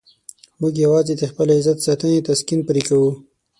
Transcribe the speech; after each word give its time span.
موږ 0.59 0.73
یوازې 0.85 1.13
د 1.17 1.23
خپل 1.31 1.47
عزت 1.57 1.77
ساتنې 1.85 2.19
تسکین 2.27 2.59
پرې 2.69 2.81
کوو. 2.87 3.11